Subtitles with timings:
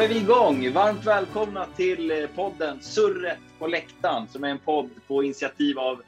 [0.00, 0.72] är vi igång.
[0.72, 6.02] Varmt välkomna till eh, podden Surret på läktaren som är en podd på initiativ av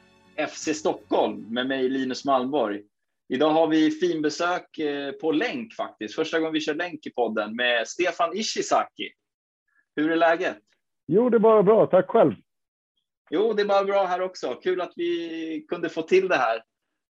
[0.49, 2.81] FC Stockholm med mig Linus Malmborg.
[3.29, 6.15] Idag har vi finbesök eh, på länk faktiskt.
[6.15, 9.09] Första gången vi kör länk i podden med Stefan Ishizaki.
[9.95, 10.59] Hur är läget?
[11.07, 11.85] Jo, det är bara bra.
[11.85, 12.33] Tack själv.
[13.29, 14.53] Jo, det är bara bra här också.
[14.53, 16.63] Kul att vi kunde få till det här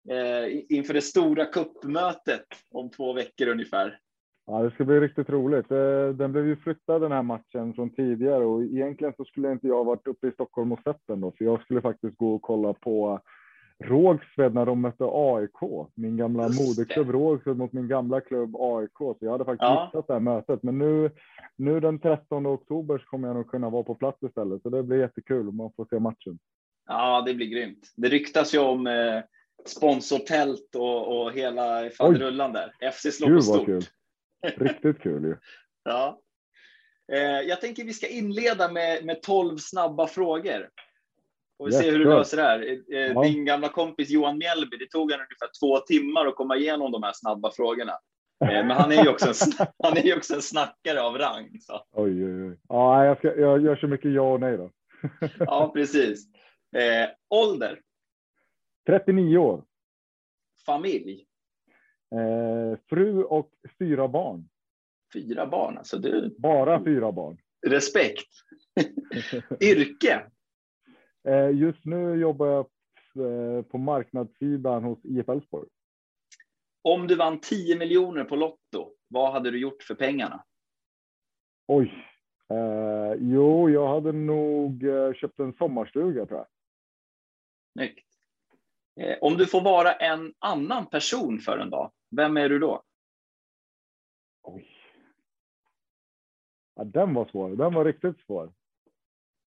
[0.10, 4.00] eh, inför det stora kuppmötet om två veckor ungefär.
[4.48, 5.72] Ja, det ska bli riktigt roligt.
[5.72, 9.68] Eh, den blev ju flyttad den här matchen från tidigare och egentligen så skulle inte
[9.68, 12.42] jag varit uppe i Stockholm och sett den då, för jag skulle faktiskt gå och
[12.42, 13.22] kolla på
[13.84, 15.90] Rågsved när de mötte AIK.
[15.96, 18.98] Min gamla moderklubb Rågsved mot min gamla klubb AIK.
[18.98, 19.86] Så jag hade faktiskt ja.
[19.86, 20.64] missat det här mötet.
[20.64, 21.12] Men nu,
[21.56, 24.62] nu den 13 oktober så kommer jag nog kunna vara på plats istället.
[24.62, 26.40] Så det blir jättekul om man får se matchen.
[26.88, 27.94] Ja, det blir grymt.
[27.96, 29.22] Det ryktas ju om eh,
[29.66, 32.92] sponsortält och, och hela faderullan där.
[32.92, 33.66] FC slår på stort.
[33.66, 33.84] Kul.
[34.44, 35.38] Riktigt kul ju.
[35.84, 36.22] Ja.
[37.12, 40.70] Eh, jag tänker vi ska inleda med, med 12 snabba frågor.
[41.60, 42.60] Och vi ser hur du löser det här.
[42.94, 43.24] Eh, ja.
[43.24, 47.04] Din gamla kompis Johan Mjällby, det tog han ungefär två timmar att komma igenom de
[47.04, 47.92] här snabba frågorna.
[48.46, 51.60] Eh, men han är ju också en, han är ju också en snackare av rang.
[51.62, 51.86] Så.
[51.92, 52.60] Oj, oj, oj.
[52.70, 54.72] Ja, jag, ska, jag gör så mycket ja och nej då.
[55.40, 56.28] ja, precis.
[56.76, 57.82] Eh, ålder?
[58.88, 59.64] 39 år.
[60.66, 61.27] Familj?
[62.16, 64.50] Eh, fru och fyra barn.
[65.14, 66.36] Fyra barn, alltså du.
[66.38, 67.38] Bara fyra barn.
[67.68, 68.28] Respekt.
[69.62, 70.26] Yrke?
[71.28, 72.66] Eh, just nu jobbar jag
[73.16, 75.68] eh, på marknadssidan hos IF Elfsborg.
[76.82, 80.44] Om du vann 10 miljoner på Lotto, vad hade du gjort för pengarna?
[81.68, 81.94] Oj.
[82.50, 86.48] Eh, jo, jag hade nog eh, köpt en sommarstuga tror jag.
[87.74, 88.08] Snyggt.
[89.00, 92.84] Eh, om du får vara en annan person för en dag, vem är du då?
[94.44, 94.68] Oj.
[96.76, 97.50] Ja, den var svår.
[97.50, 98.54] Den var riktigt svår.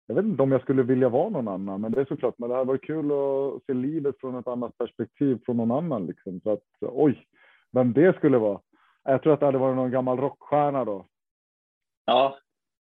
[0.07, 2.39] Jag vet inte om jag skulle vilja vara någon annan, men det är såklart.
[2.39, 6.07] Men det hade varit kul att se livet från ett annat perspektiv från någon annan.
[6.07, 6.41] Liksom.
[6.41, 7.27] Så att, oj,
[7.73, 8.61] vem det skulle vara.
[9.03, 11.07] Jag tror att det hade varit någon gammal rockstjärna då.
[12.05, 12.39] Ja.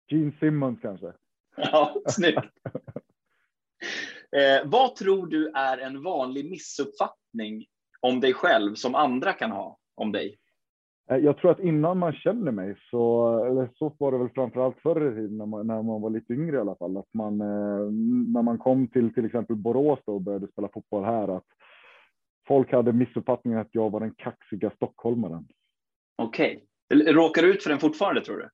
[0.08, 1.14] Gene Simmons kanske.
[1.58, 2.38] Ja, snyggt.
[4.32, 7.66] eh, vad tror du är en vanlig missuppfattning
[8.06, 10.38] om dig själv som andra kan ha om dig?
[11.10, 14.80] Eh, jag tror att innan man känner mig så, eller så var det väl framförallt
[14.80, 17.42] förr i tiden när man, när man var lite yngre i alla fall, att man
[17.42, 17.92] eh,
[18.34, 21.46] när man kom till till exempel Borås och började spela fotboll här, att
[22.48, 25.48] folk hade missuppfattningen att jag var den kaxiga stockholmaren.
[26.18, 27.14] Okej, okay.
[27.14, 28.50] råkar du ut för den fortfarande tror du?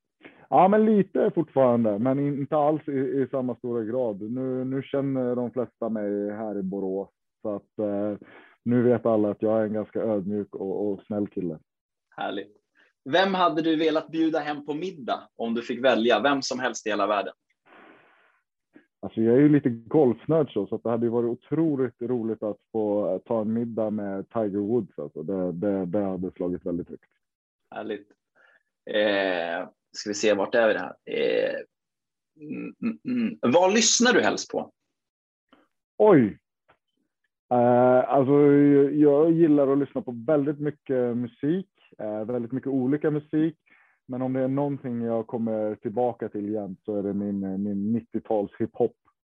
[0.48, 4.20] Ja, men lite fortfarande, men inte alls i, i samma stora grad.
[4.20, 7.08] Nu, nu känner de flesta mig här i Borås
[7.42, 8.28] så att eh,
[8.64, 11.58] nu vet alla att jag är en ganska ödmjuk och, och snäll kille.
[12.16, 12.56] Härligt.
[13.04, 16.20] Vem hade du velat bjuda hem på middag om du fick välja?
[16.20, 17.32] Vem som helst i hela världen.
[19.00, 23.18] Alltså jag är ju lite golfnörd så, så det hade varit otroligt roligt att få
[23.24, 24.98] ta en middag med Tiger Woods.
[24.98, 27.10] Alltså det, det, det hade slagit väldigt högt.
[27.70, 28.08] Härligt.
[28.90, 30.94] Eh, ska vi se, vart är vi här?
[31.04, 31.54] Eh,
[32.40, 33.38] mm, mm, mm.
[33.40, 34.72] Vad lyssnar du helst på?
[35.98, 36.38] Oj,
[37.52, 38.32] Uh, alltså,
[38.92, 41.68] jag gillar att lyssna på väldigt mycket musik,
[42.02, 43.56] uh, väldigt mycket olika musik.
[44.08, 48.06] Men om det är någonting jag kommer tillbaka till igen så är det min, min
[48.14, 48.96] 90-tals hiphop.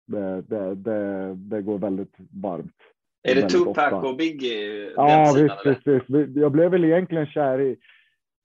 [0.07, 2.75] Det, det, det, det går väldigt varmt.
[3.23, 3.95] Är det Tupac ofta.
[3.95, 4.91] och Biggie?
[4.95, 6.35] Ja, visst, visst, visst.
[6.35, 7.77] Jag blev väl egentligen kär i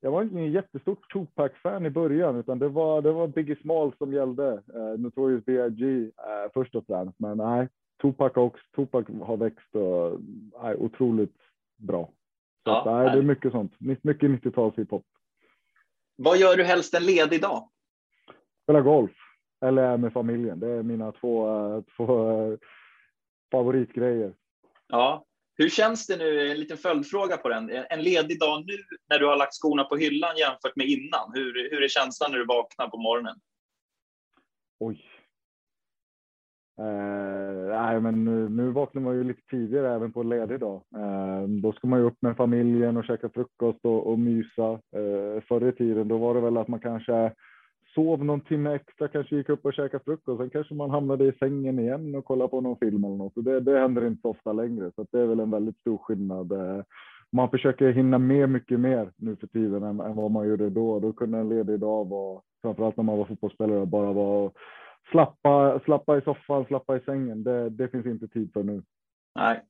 [0.01, 3.93] jag var inte en jättestort Tupac-fan i början, utan det var, det var Biggie Small
[3.99, 4.63] som gällde.
[4.77, 5.87] Uh, Notorious B.I.G.
[5.87, 6.11] Uh,
[6.55, 7.69] först och främst, men nej,
[8.03, 8.65] Tupac också.
[8.77, 10.21] Tupac har växt och
[10.65, 11.37] är otroligt
[11.77, 12.05] bra.
[12.05, 13.81] Så ja, att, nej, det är mycket sånt.
[13.81, 15.07] Mycket 90-tals hiphop.
[16.17, 17.71] Vad gör du helst en ledig dag?
[18.63, 19.13] Spela golf
[19.61, 20.61] eller med familjen.
[20.61, 22.59] Det är mina två, två
[23.51, 24.35] favoritgrejer.
[24.87, 25.25] Ja,
[25.55, 26.51] hur känns det nu?
[26.51, 27.71] En liten följdfråga på den.
[27.71, 28.77] En ledig dag nu
[29.11, 31.33] när du har lagt skorna på hyllan jämfört med innan.
[31.35, 33.37] Hur, hur är känslan när du vaknar på morgonen?
[34.81, 35.05] Oj,
[36.79, 40.83] Eh, nej, men nu, nu vaknar man ju lite tidigare även på en ledig dag.
[40.97, 44.71] Eh, då ska man ju upp med familjen och käka frukost och, och mysa.
[44.73, 47.33] Eh, förr i tiden då var det väl att man kanske
[47.95, 50.41] sov någon timme extra, kanske gick upp och käkade frukost.
[50.41, 53.45] Sen kanske man hamnade i sängen igen och kollade på någon film eller något.
[53.45, 56.53] det, det händer inte så ofta längre, så det är väl en väldigt stor skillnad.
[56.53, 56.83] Eh,
[57.33, 61.01] man försöker hinna med mycket mer nu för tiden än, än vad man gjorde då.
[61.01, 64.51] Då kunde en ledig dag vara, framförallt när man var fotbollsspelare, bara vara
[65.11, 67.45] slappa, slappa i soffan, slappa i sängen.
[67.45, 68.83] Det, det finns inte tid för nu.
[69.35, 69.63] Nej.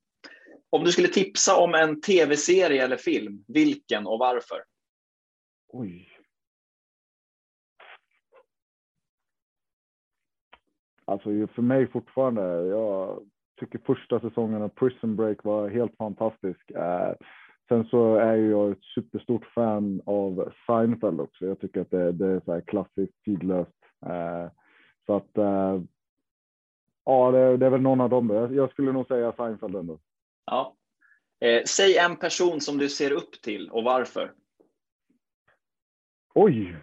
[0.71, 4.65] Om du skulle tipsa om en tv-serie eller film, vilken och varför?
[5.69, 6.19] Oj.
[11.09, 13.23] alltså för mig fortfarande, jag
[13.61, 16.71] tycker första säsongen av Prison Break var helt fantastisk.
[16.71, 17.13] Eh,
[17.69, 21.47] sen så är jag ett superstort fan av Seinfeld också.
[21.47, 23.77] Jag tycker att det, det är så här klassiskt tidlöst.
[24.07, 24.51] Eh,
[25.09, 25.83] så att eh,
[27.05, 28.51] ja, det, det, är väl någon av dem.
[28.53, 29.99] Jag skulle nog säga Seinfeld ändå.
[30.45, 30.75] Ja.
[31.41, 34.33] Eh, säg en person som du ser upp till och varför.
[36.35, 36.77] Oj,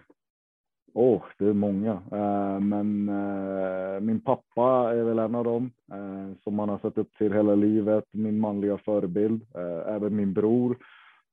[0.98, 6.32] Oh, det är många, uh, men uh, min pappa är väl en av dem uh,
[6.44, 8.04] som man har sett upp till hela livet.
[8.10, 9.46] Min manliga förebild.
[9.86, 10.76] även min bror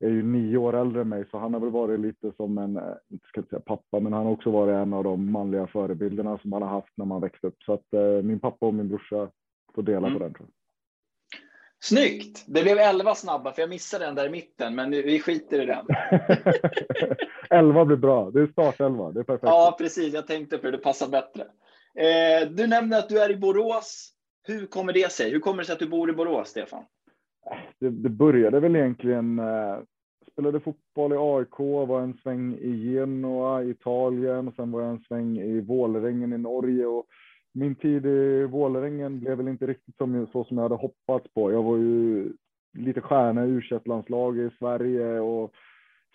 [0.05, 2.79] är ju nio år äldre än mig, så han har väl varit lite som en,
[3.09, 6.50] inte ska säga pappa, men han har också varit en av de manliga förebilderna som
[6.50, 7.63] man har haft när man växte upp.
[7.63, 7.85] Så att
[8.23, 9.29] min pappa och min brorsa
[9.75, 10.13] får dela mm.
[10.13, 10.33] på den.
[10.33, 10.53] Tror jag.
[11.83, 12.45] Snyggt!
[12.47, 15.65] Det blev 11 snabba, för jag missade den där i mitten, men vi skiter i
[15.65, 15.85] den.
[17.50, 18.31] 11 blir bra.
[18.31, 19.11] Det är startelva.
[19.11, 19.44] Det är perfekt.
[19.44, 20.13] Ja, precis.
[20.13, 20.71] Jag tänkte på det.
[20.71, 21.44] Det passar bättre.
[21.95, 24.13] Eh, du nämnde att du är i Borås.
[24.44, 25.31] Hur kommer det sig?
[25.31, 26.83] Hur kommer det sig att du bor i Borås, Stefan?
[27.79, 29.39] Det, det började väl egentligen.
[29.39, 29.77] Eh,
[30.33, 35.03] spelade fotboll i AIK, var en sväng i Genoa, Italien, och sen var jag en
[35.07, 36.85] sväng i Vålerengen i Norge.
[36.85, 37.06] Och
[37.53, 41.51] min tid i Vålerengen blev väl inte riktigt som, så som jag hade hoppats på.
[41.51, 42.33] Jag var ju
[42.77, 45.51] lite stjärna i u landslag i Sverige och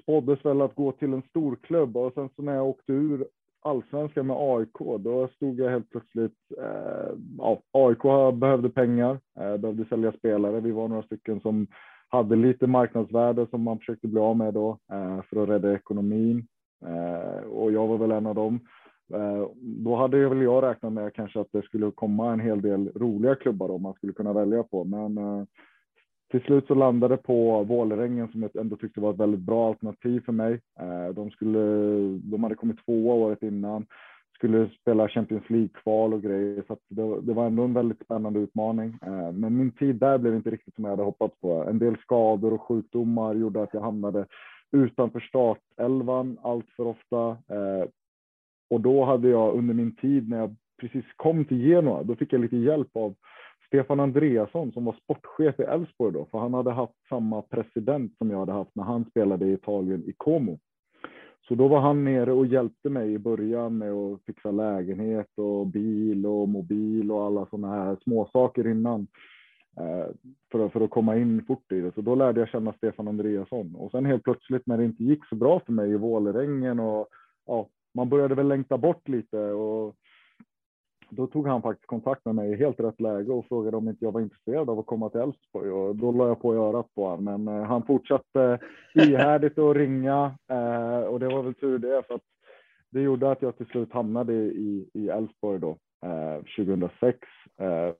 [0.02, 3.26] spåddes väl att gå till en storklubb och sen så när jag åkte ur
[3.60, 6.36] allsvenskan med AIK, då stod jag helt plötsligt.
[6.58, 10.60] Eh, ja, AIK behövde pengar, eh, behövde sälja spelare.
[10.60, 11.66] Vi var några stycken som
[12.08, 16.46] hade lite marknadsvärde som man försökte bli av med då eh, för att rädda ekonomin
[16.86, 18.60] eh, och jag var väl en av dem.
[19.14, 22.92] Eh, då hade väl jag räknat med kanske att det skulle komma en hel del
[22.94, 25.44] roliga klubbar om man skulle kunna välja på, men eh,
[26.30, 30.20] till slut så landade på Vålerengen som jag ändå tyckte var ett väldigt bra alternativ
[30.24, 30.60] för mig.
[30.80, 31.58] Eh, de skulle,
[32.22, 33.86] de hade kommit tvåa året innan,
[34.38, 38.98] skulle spela Champions League-kval och grejer, så det, det, var ändå en väldigt spännande utmaning.
[39.02, 41.64] Eh, men min tid där blev inte riktigt som jag hade hoppats på.
[41.64, 44.26] En del skador och sjukdomar gjorde att jag hamnade
[44.72, 47.30] utanför startelvan allt för ofta.
[47.30, 47.88] Eh,
[48.70, 52.32] och då hade jag under min tid när jag precis kom till Genoa, då fick
[52.32, 53.14] jag lite hjälp av
[53.66, 58.30] Stefan Andreasson som var sportchef i Elfsborg då, för han hade haft samma president som
[58.30, 60.58] jag hade haft när han spelade i Italien i Como.
[61.48, 65.66] Så då var han nere och hjälpte mig i början med att fixa lägenhet och
[65.66, 69.06] bil och mobil och alla sådana här småsaker innan
[69.80, 70.14] eh,
[70.52, 71.94] för att, för att komma in fort i det.
[71.94, 75.26] Så då lärde jag känna Stefan Andreasson och sen helt plötsligt när det inte gick
[75.26, 77.08] så bra för mig i Vålerengen och
[77.46, 79.94] ja, man började väl längta bort lite och
[81.10, 84.04] då tog han faktiskt kontakt med mig i helt rätt läge och frågade om inte
[84.04, 86.94] jag var intresserad av att komma till Elfsborg och då la jag på i örat
[86.94, 87.44] på honom.
[87.44, 88.58] Men eh, han fortsatte
[88.94, 92.22] ihärdigt att ringa eh, och det var väl tur det för att
[92.90, 97.18] det gjorde att jag till slut hamnade i i Elfsborg då eh, 2006
[97.60, 97.92] eh,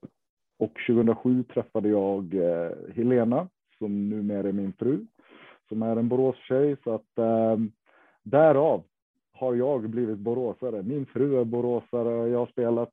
[0.58, 5.06] och 2007 träffade jag eh, Helena som numera är min fru
[5.68, 7.56] som är en Boråstjej så att eh,
[8.22, 8.82] därav
[9.32, 10.82] har jag blivit boråsare.
[10.82, 12.28] Min fru är boråsare.
[12.28, 12.90] Jag har spelat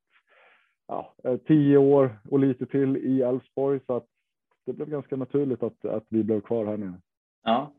[0.88, 4.06] ja, eh, tio år och lite till i Elfsborg så att
[4.66, 6.94] det blev ganska naturligt att, att vi blev kvar här nu.
[7.44, 7.72] Ja.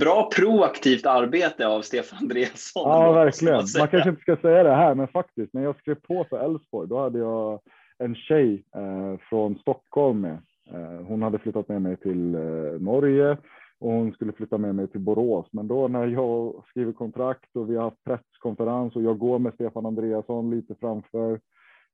[0.00, 2.82] Bra proaktivt arbete av Stefan Andreasson.
[2.82, 3.54] Ja, verkligen.
[3.54, 6.44] Man, man kanske inte ska säga det här, men faktiskt när jag skrev på för
[6.44, 7.60] Elfsborg, då hade jag
[7.98, 10.38] en tjej eh, från Stockholm med.
[10.70, 13.36] Eh, hon hade flyttat med mig till eh, Norge
[13.78, 15.46] och hon skulle flytta med mig till Borås.
[15.50, 19.54] Men då när jag skriver kontrakt och vi har haft presskonferens och jag går med
[19.54, 21.40] Stefan Andreasson lite framför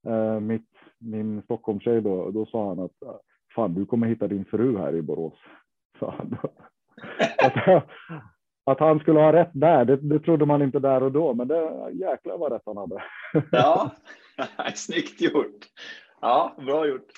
[0.06, 3.22] eh, mitt, min Stockholmstjej då, då sa han att
[3.54, 5.38] fan, du kommer hitta din fru här i Borås.
[5.98, 6.06] Så
[7.38, 7.84] att,
[8.64, 11.48] att han skulle ha rätt där, det, det, trodde man inte där och då, men
[11.48, 13.02] det jäklar vad rätt han hade.
[13.52, 13.90] ja,
[14.74, 15.66] snyggt gjort.
[16.20, 17.08] Ja, bra gjort.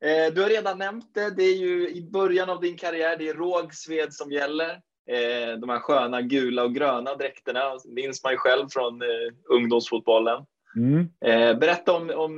[0.00, 3.28] Eh, du har redan nämnt det, det är ju i början av din karriär, det
[3.28, 4.70] är Rågsved som gäller.
[5.10, 9.08] Eh, de här sköna gula och gröna dräkterna minns man ju själv från eh,
[9.50, 10.46] ungdomsfotbollen.
[10.76, 11.08] Mm.
[11.60, 12.36] Berätta om, om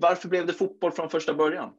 [0.00, 1.70] varför blev det fotboll från första början?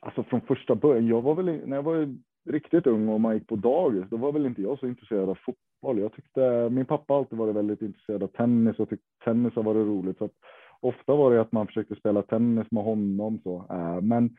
[0.00, 2.16] Alltså från första början, jag var väl, när jag var
[2.50, 5.38] riktigt ung och man gick på dagis, då var väl inte jag så intresserad av
[5.44, 5.98] fotboll.
[5.98, 9.86] Jag tyckte, min pappa alltid varit väldigt intresserad av tennis och tyckte tennis har varit
[9.86, 10.18] roligt.
[10.18, 10.34] Så att
[10.80, 13.66] ofta var det att man försökte spela tennis med honom så.
[13.70, 14.36] Eh, men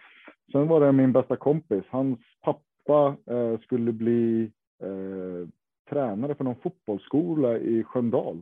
[0.52, 1.84] sen var det min bästa kompis.
[1.90, 4.52] Hans pappa eh, skulle bli
[4.84, 5.50] eh,
[5.90, 8.42] tränare för någon fotbollsskola i Sköndal.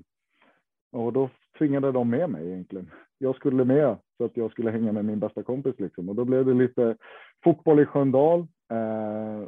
[0.93, 2.91] Och då tvingade de med mig egentligen.
[3.17, 6.09] Jag skulle med så att jag skulle hänga med min bästa kompis liksom.
[6.09, 6.97] Och då blev det lite
[7.43, 8.39] fotboll i Sköndal.
[8.71, 9.47] Eh,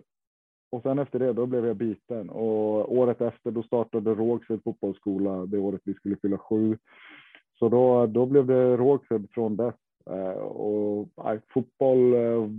[0.72, 2.30] och sen efter det, då blev jag biten.
[2.30, 6.78] Och året efter, då startade Rågsved fotbollsskola, det året vi skulle fylla sju.
[7.60, 9.76] Så då, då blev det Rågsved från dess.
[10.10, 12.50] Eh, och nej, fotboll eh,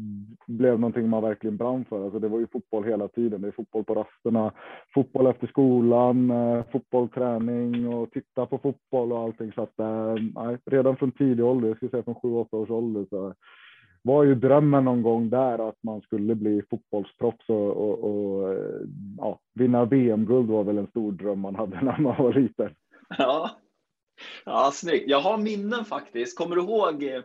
[0.47, 2.05] blev någonting man verkligen brann för.
[2.05, 3.41] Alltså det var ju fotboll hela tiden.
[3.41, 4.53] Det är fotboll på rasterna,
[4.95, 9.53] fotboll efter skolan, eh, fotbollträning fotboll, träning och titta på fotboll och allting.
[9.53, 9.79] Så att
[10.35, 13.35] nej, redan från tidig ålder, jag skulle säga från 7-8 års ålder, så
[14.03, 18.55] var ju drömmen någon gång där att man skulle bli fotbollsproffs och, och, och
[19.19, 22.71] ja, vinna VM-guld var väl en stor dröm man hade när man var liten.
[23.19, 23.51] Ja,
[24.45, 25.05] Ja, snyggt.
[25.11, 26.39] Jag har minnen faktiskt.
[26.39, 27.21] Kommer du ihåg eh,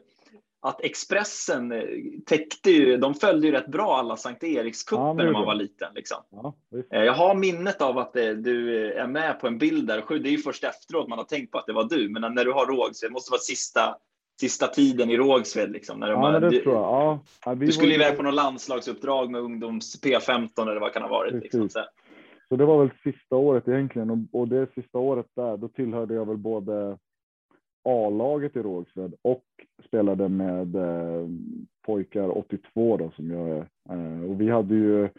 [0.62, 1.84] att Expressen eh,
[2.26, 5.94] täckte ju, de följde ju rätt bra alla Sankt Erikscuper ja, när man var liten.
[5.96, 6.18] Liksom.
[6.30, 6.56] Ja,
[6.94, 10.20] eh, jag har minnet av att du är med på en bild där.
[10.20, 12.46] Det är ju först efteråt man har tänkt på att det var du, men när
[12.46, 13.98] du har Rågsved, det måste vara sista,
[14.40, 15.72] sista tiden i Rågsved.
[15.72, 16.62] Liksom, när ja, det du.
[16.66, 17.20] Ja,
[17.56, 21.34] du skulle iväg på något landslagsuppdrag med ungdoms P15 eller vad det kan ha varit.
[21.34, 21.70] Liksom,
[22.52, 22.58] så.
[22.58, 26.28] Det var väl sista året egentligen och, och det sista året där, då tillhörde jag
[26.28, 26.98] väl både
[27.84, 29.46] A-laget i Rågsved och
[29.88, 31.28] spelade med eh,
[31.86, 33.68] pojkar 82 då som jag är.
[33.90, 35.10] Eh, och vi hade ju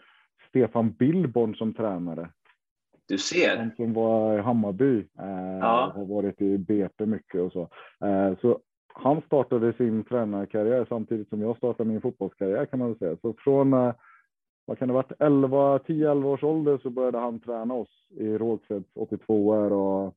[0.49, 2.29] Stefan Billborn som tränare.
[3.07, 3.57] Du ser.
[3.57, 4.97] Han som var i Hammarby.
[4.97, 5.91] Eh, ja.
[5.95, 7.61] Har varit i BP mycket och så.
[8.05, 8.59] Eh, så
[8.93, 13.17] han startade sin tränarkarriär samtidigt som jag startade min fotbollskarriär kan man väl säga.
[13.21, 13.93] Så från eh,
[14.65, 18.89] vad kan det varit 11, 10-11 års ålder så började han träna oss i Rågsveds
[18.95, 20.15] 82 och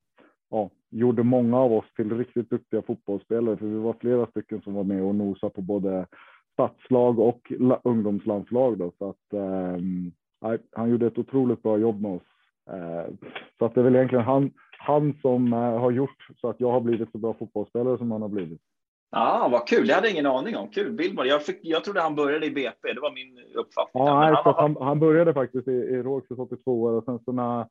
[0.51, 3.57] ja, gjorde många av oss till riktigt duktiga fotbollsspelare.
[3.57, 6.07] För vi var flera stycken som var med och nosade på både
[6.53, 8.79] stadslag och ungdomslandslag.
[8.79, 12.23] Då, så att, eh, han gjorde ett otroligt bra jobb med oss.
[12.71, 13.15] Eh,
[13.59, 16.71] så att det är väl egentligen han, han som eh, har gjort så att jag
[16.71, 18.61] har blivit så bra fotbollsspelare som han har blivit.
[19.11, 19.87] Ja, vad kul.
[19.87, 20.69] Det hade jag ingen aning om.
[20.69, 20.93] Kul.
[20.93, 21.27] Billborn.
[21.27, 22.93] Jag, fick, jag trodde han började i BP.
[22.93, 24.05] Det var min uppfattning.
[24.05, 27.67] Ja, nej, han, han, han, började faktiskt i, i Rågsved 82 och sen så när,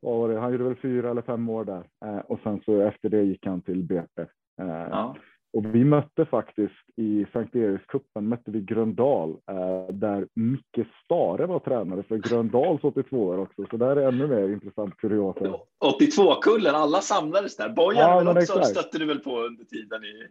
[0.00, 3.08] var det, han gjorde väl fyra eller fem år där eh, och sen så efter
[3.08, 4.22] det gick han till BP.
[4.60, 5.16] Eh, ja.
[5.52, 11.58] Och vi mötte faktiskt i Sankt Erikscupen mötte vi Gröndal eh, där Micke Stare var
[11.58, 13.66] tränare för Gröndals 82 också.
[13.70, 15.58] Så där är ännu mer intressant kuriosa.
[15.84, 17.68] 82-kullen, alla samlades där.
[17.68, 20.28] Bojan ja, stötte du väl på under tiden i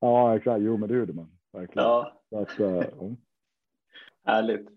[0.00, 0.62] Ja, exakt.
[0.62, 1.88] Jo, men det gjorde man verkligen.
[1.88, 2.12] Ja.
[2.36, 3.12] att, uh,
[4.24, 4.68] Härligt.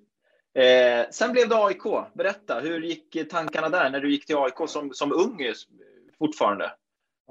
[0.54, 2.13] Eh, sen blev det AIK.
[2.13, 5.39] Berätta, hur gick tankarna där när du gick till AIK som, som ung
[6.20, 6.72] fortfarande?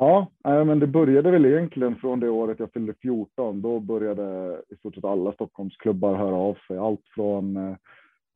[0.00, 3.62] Ja, men det började väl egentligen från det året jag fyllde 14.
[3.62, 6.78] Då började i stort sett alla Stockholmsklubbar höra av sig.
[6.78, 7.76] Allt från eh,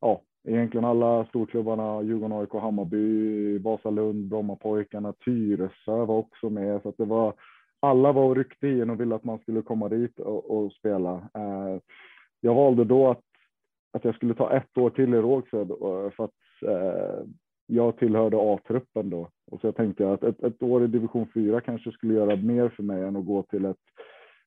[0.01, 6.81] ja, egentligen alla storklubbarna, Djurgården, AIK, Hammarby, Vasalund, Brommapojkarna, Tyresö var också med.
[6.81, 7.33] Så det var
[7.83, 11.13] alla var och ryckte in och ville att man skulle komma dit och, och spela.
[11.13, 11.77] Eh,
[12.41, 13.21] jag valde då att,
[13.93, 16.31] att jag skulle ta ett år till i Rågsved eh, för att
[16.67, 17.25] eh,
[17.67, 19.29] jag tillhörde A-truppen då.
[19.51, 22.69] Och så jag tänkte att ett, ett, år i division 4 kanske skulle göra mer
[22.69, 23.77] för mig än att gå till ett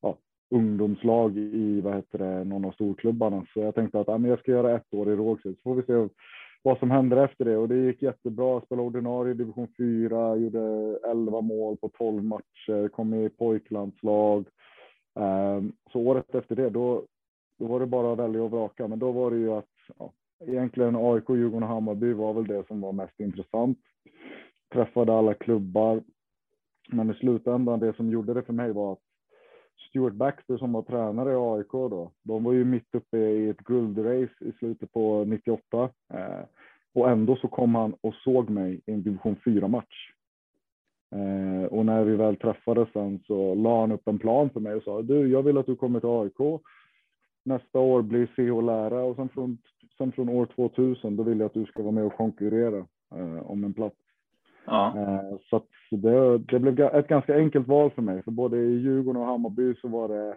[0.00, 0.19] ja,
[0.50, 3.47] ungdomslag i vad heter det, någon av storklubbarna.
[3.55, 5.75] Så jag tänkte att ja, men jag ska göra ett år i Rågsved så får
[5.75, 6.09] vi se
[6.63, 8.61] vad som händer efter det och det gick jättebra.
[8.61, 14.47] Spelade ordinarie i division 4, gjorde 11 mål på 12 matcher, kom med i pojklandslag.
[15.21, 17.03] Ehm, så året efter det, då,
[17.59, 20.13] då var det bara att välja och vraka, men då var det ju att ja,
[20.47, 23.79] egentligen AIK, Djurgården och Hammarby var väl det som var mest intressant.
[24.73, 26.03] Träffade alla klubbar,
[26.89, 29.06] men i slutändan det som gjorde det för mig var att
[29.78, 33.61] Stuart Baxter som var tränare i AIK då, de var ju mitt uppe i ett
[33.61, 35.90] guldrace i slutet på 98.
[36.14, 36.45] Eh,
[36.95, 40.12] och ändå så kom han och såg mig i en division 4-match.
[41.14, 44.75] Eh, och när vi väl träffades sen så la han upp en plan för mig
[44.75, 46.62] och sa du, jag vill att du kommer till AIK.
[47.45, 49.59] Nästa år blir CH-lära och sen från,
[49.99, 53.50] sen från år 2000 då vill jag att du ska vara med och konkurrera eh,
[53.50, 53.97] om en plats.
[54.66, 54.94] Ja.
[54.96, 59.23] Eh, så det, det, blev ett ganska enkelt val för mig, för både i Djurgården
[59.23, 60.37] och Hammarby så var det,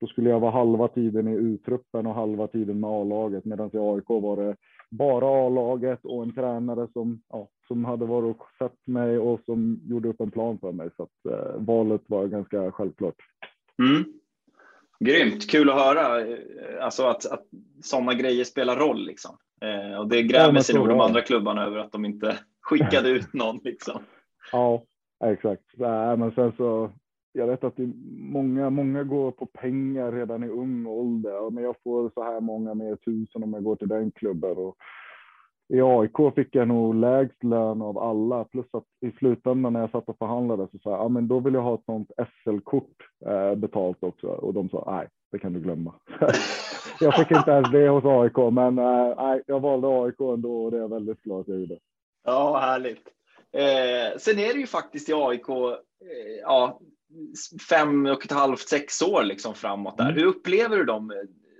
[0.00, 3.78] då skulle jag vara halva tiden i U-truppen och halva tiden med A-laget, medan i
[3.78, 4.56] AIK var det
[4.90, 9.80] bara A-laget och en tränare som, ja, som hade varit och sett mig och som
[9.84, 10.88] gjorde upp en plan för mig.
[10.96, 13.16] Så att, eh, valet var ganska självklart.
[13.78, 14.04] Mm.
[15.04, 16.38] Grymt, kul att höra eh,
[16.80, 17.44] alltså att, att
[17.82, 19.06] sådana grejer spelar roll.
[19.06, 19.36] Liksom.
[19.60, 23.08] Eh, och det grämer ja, sig nog de andra klubbarna över att de inte skickade
[23.08, 23.60] ut någon.
[23.64, 24.02] Liksom.
[24.52, 24.82] Ja,
[25.24, 25.64] exakt.
[26.18, 26.90] Men sen så,
[27.32, 27.78] jag vet att
[28.18, 31.50] många, många går på pengar redan i ung ålder.
[31.50, 34.56] Men jag får så här många mer tusen om jag går till den klubben.
[34.56, 34.76] Och
[35.68, 38.44] I AIK fick jag nog lägst lön av alla.
[38.44, 41.40] Plus att i slutändan när jag satt och förhandlade så sa jag, ja men då
[41.40, 44.26] vill jag ha ett sånt SL-kort eh, betalt också.
[44.26, 45.94] Och de sa, nej, det kan du glömma.
[47.00, 50.70] jag fick inte ens det hos AIK, men eh, nej, jag valde AIK ändå och
[50.70, 51.78] det är jag väldigt glad att jag gjorde.
[52.24, 53.08] Ja, härligt.
[53.52, 55.76] Eh, sen är det ju faktiskt i AIK, eh,
[56.42, 56.80] ja,
[57.70, 60.04] fem och ett halvt, sex år liksom framåt där.
[60.04, 60.16] Mm.
[60.16, 61.12] Hur upplever du de,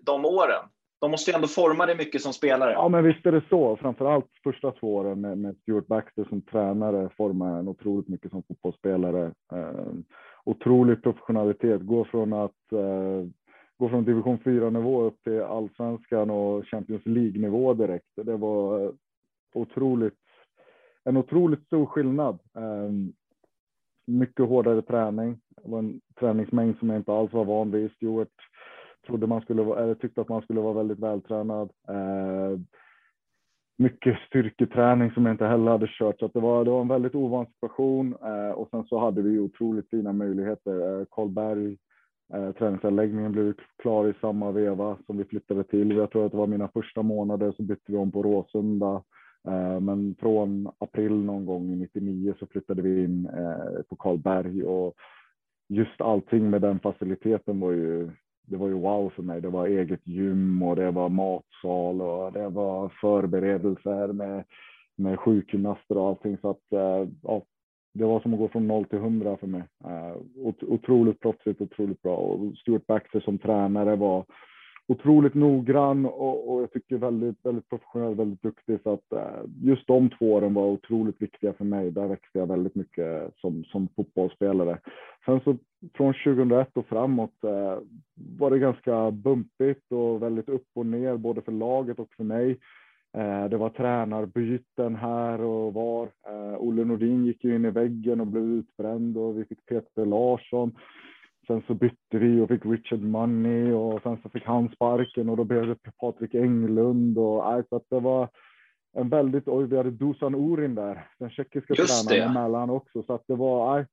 [0.02, 0.62] de åren?
[1.00, 2.72] De måste ju ändå forma dig mycket som spelare.
[2.72, 3.76] Ja, men visst är det så.
[3.76, 8.42] Framförallt första två åren med, med Stuart Baxter som tränare formar en otroligt mycket som
[8.42, 9.32] fotbollsspelare.
[9.52, 9.92] Eh,
[10.44, 11.82] otrolig professionalitet.
[11.82, 13.28] Gå från att eh,
[13.78, 18.08] gå från division 4 nivå upp till allsvenskan och Champions League nivå direkt.
[18.16, 18.92] Det var
[19.54, 20.19] otroligt,
[21.04, 22.38] en otroligt stor skillnad.
[22.54, 23.12] Ehm,
[24.06, 25.40] mycket hårdare träning.
[25.62, 27.90] Det var en träningsmängd som jag inte alls var van vid.
[27.92, 28.28] Stuart
[29.06, 31.70] trodde man skulle vara, eller tyckte att man skulle vara väldigt vältränad.
[31.88, 32.66] Ehm,
[33.78, 37.14] mycket styrketräning som jag inte heller hade kört, så det var, det var en väldigt
[37.14, 38.14] ovan situation.
[38.22, 41.06] Ehm, och sen så hade vi otroligt fina möjligheter.
[41.10, 41.76] Karlberg,
[42.34, 45.90] eh, träningsanläggningen blev klar i samma veva som vi flyttade till.
[45.90, 49.02] Jag tror att det var mina första månader så bytte vi om på Råsunda.
[49.48, 54.64] Eh, men från april någon gång i 99 så flyttade vi in eh, på Karlberg
[54.64, 54.94] och
[55.68, 58.10] just allting med den faciliteten var ju
[58.42, 59.40] det var ju wow för mig.
[59.40, 64.44] Det var eget gym och det var matsal och det var förberedelser med,
[64.96, 66.38] med sjukgymnaster och allting.
[66.40, 67.42] Så att eh, ja,
[67.94, 69.62] det var som att gå från noll till hundra för mig.
[70.60, 74.24] Otroligt proffsigt, otroligt bra och Stuart Baxter som tränare var
[74.90, 78.78] otroligt noggrann och, och jag tycker väldigt, väldigt professionell, väldigt duktig.
[78.82, 81.90] Så att eh, just de två åren var otroligt viktiga för mig.
[81.90, 84.78] Där växte jag väldigt mycket som, som fotbollsspelare.
[85.24, 85.56] Sen så
[85.94, 87.78] från 2001 och framåt eh,
[88.38, 92.58] var det ganska bumpigt och väldigt upp och ner både för laget och för mig.
[93.16, 96.02] Eh, det var tränarbyten här och var.
[96.02, 100.06] Eh, Olle Nordin gick ju in i väggen och blev utbränd och vi fick Peter
[100.06, 100.72] Larsson.
[101.50, 105.36] Sen så bytte vi och fick Richard Money och sen så fick han sparken och
[105.36, 108.28] då blev det Patrik Englund och så att det var
[108.92, 113.24] en väldigt, oj vi hade Dusan Orin där, den tjeckiska tränaren emellan också så att
[113.26, 113.86] det var, nej,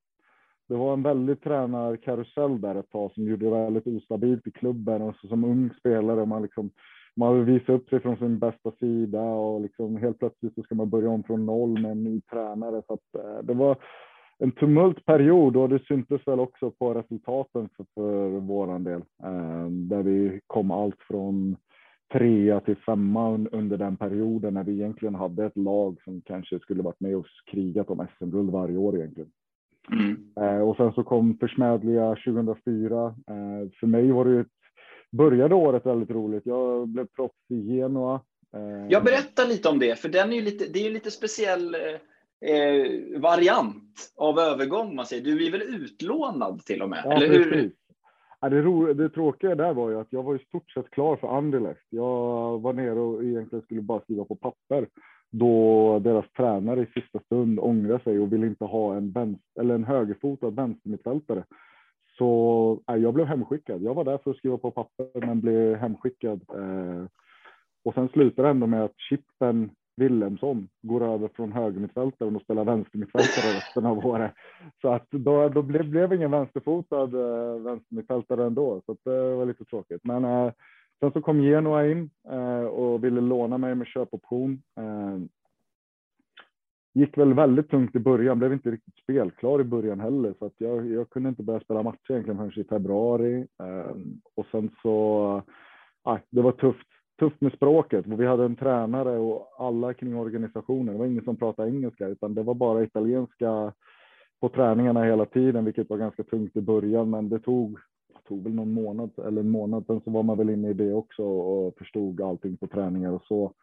[0.67, 5.01] det var en väldigt tränarkarusell där ett tag som gjorde det väldigt ostabilt i klubben
[5.01, 6.71] och så som ung spelare man liksom
[7.15, 10.75] man vill visa upp sig från sin bästa sida och liksom helt plötsligt så ska
[10.75, 12.81] man börja om från noll med en ny tränare.
[12.87, 13.77] Så att, eh, det var
[14.39, 19.01] en tumultperiod och det syntes väl också på resultaten för, för våran del.
[19.23, 21.57] Eh, där vi kom allt från
[22.13, 26.83] trea till femma under den perioden när vi egentligen hade ett lag som kanske skulle
[26.83, 29.29] varit med och krigat om SM-guld varje år egentligen.
[29.91, 30.17] Mm.
[30.39, 33.15] Eh, och sen så kom försmädliga 2004.
[33.79, 34.47] För mig var det ett
[35.11, 36.45] började året väldigt roligt.
[36.45, 38.21] Jag blev proffs i Genoa.
[38.55, 41.11] Eh, jag berättar lite om det, för den är ju lite, det är ju lite
[41.11, 41.75] speciell
[42.41, 44.95] eh, variant av övergång.
[44.95, 45.23] Man säger.
[45.23, 47.01] Du blir väl utlånad till och med?
[47.05, 47.71] Ja, eller hur?
[48.39, 51.15] Ja, det, ro, det tråkiga där var ju att jag var i stort sett klar
[51.15, 51.87] för Anderlecht.
[51.89, 54.87] Jag var nere och egentligen skulle bara skriva på papper
[55.31, 59.75] då deras tränare i sista stund ångrade sig och ville inte ha en, vänster, eller
[59.75, 61.43] en högerfotad vänstermittfältare
[62.17, 63.81] så äh, jag blev hemskickad.
[63.81, 66.41] Jag var där för att skriva på papper men blev hemskickad.
[66.55, 67.05] Eh,
[67.85, 72.65] och sen slutar det ändå med att Chippen Willemsson går över från högermittfältaren och spelar
[72.65, 74.31] vänstermittfältare resten av året.
[74.81, 79.35] Så att då, då blev, blev ingen vänsterfotad eh, vänstermittfältare ändå, så att eh, det
[79.35, 80.01] var lite tråkigt.
[80.03, 80.51] Men eh,
[80.99, 84.61] sen så kom Genoa in eh, och ville låna mig med köpoption.
[84.79, 85.17] Eh,
[86.93, 90.55] gick väl väldigt tungt i början, blev inte riktigt spelklar i början heller så att
[90.57, 93.47] jag, jag kunde inte börja spela matcher egentligen förrän i februari.
[93.63, 93.95] Eh,
[94.35, 95.35] och sen så,
[96.07, 96.87] uh, det var tufft,
[97.19, 98.05] tufft med språket.
[98.07, 100.93] Vi hade en tränare och alla kring organisationen.
[100.93, 103.73] Det var ingen som pratade engelska utan det var bara italienska
[104.41, 107.09] på träningarna hela tiden, vilket var ganska tungt i början.
[107.09, 107.79] Men det tog,
[108.27, 109.85] tog väl någon månad eller en månad.
[109.87, 113.23] Sen så var man väl inne i det också och förstod allting på träningar och
[113.27, 113.53] så.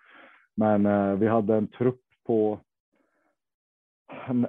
[0.55, 2.59] Men eh, vi hade en trupp på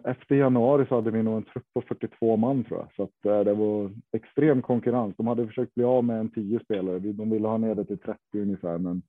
[0.03, 3.25] efter januari så hade vi nog en trupp på 42 man tror jag, så att
[3.25, 5.15] eh, det var extrem konkurrens.
[5.17, 6.99] De hade försökt bli av med en 10 spelare.
[6.99, 9.01] De ville ha ner det till 30 ungefär, men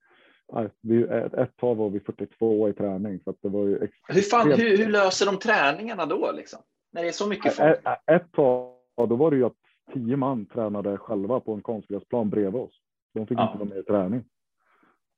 [0.81, 3.89] vi, ett, ett tag var vi 42 i träning så det var ju.
[4.09, 6.59] Hur, fan, hur, hur, löser de träningarna då liksom?
[6.93, 7.69] När det är så mycket folk?
[7.69, 9.57] Ett, ett tag, då var det ju att
[9.93, 12.81] 10 man tränade själva på en konstgräsplan bredvid oss.
[13.15, 13.47] De fick ja.
[13.47, 14.25] inte vara med i träning.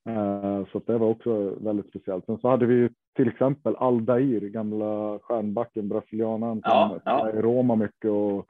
[0.08, 2.26] Eh, så det var också väldigt speciellt.
[2.26, 7.30] Sen så hade vi till exempel Aldair, gamla stjärnbacken, brasilianaren ja, som ja.
[7.30, 8.46] i Roma mycket och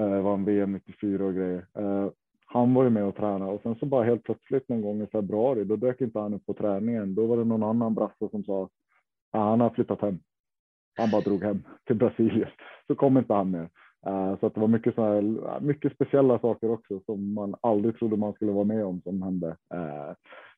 [0.00, 1.66] eh, vann VM 94 och grejer.
[1.78, 2.08] Eh,
[2.46, 5.06] han var ju med och tränade och sen så bara helt plötsligt någon gång i
[5.06, 7.14] februari, då dök inte han upp på träningen.
[7.14, 8.70] Då var det någon annan brasse som sa att
[9.32, 10.18] han har flyttat hem.
[10.96, 12.48] Han bara drog hem till Brasilien,
[12.86, 13.54] så kom inte han.
[13.54, 17.98] Uh, så att det var mycket, så här, mycket speciella saker också som man aldrig
[17.98, 19.56] trodde man skulle vara med om som hände.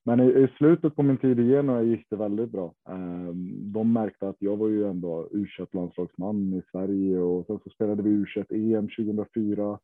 [0.05, 2.75] Men i, i, slutet på min tid i Genoa gick det väldigt bra.
[2.89, 7.71] Ehm, de märkte att jag var ju ändå u landslagsman i Sverige och sen så
[7.71, 9.79] spelade vi u EM 2004